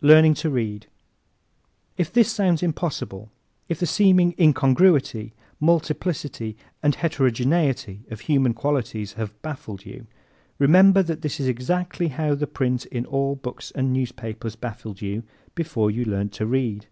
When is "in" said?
12.86-13.04